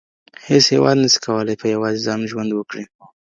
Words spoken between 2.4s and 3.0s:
وکړي.